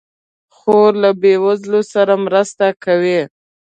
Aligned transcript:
خور 0.55 0.91
له 1.03 1.09
بېوزلو 1.21 1.81
سره 1.93 2.13
مرسته 2.25 2.65
کوي. 2.83 3.21